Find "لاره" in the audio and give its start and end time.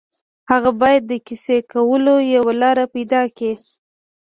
2.61-2.85